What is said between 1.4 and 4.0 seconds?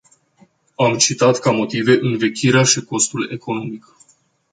motive învechirea și costul economic.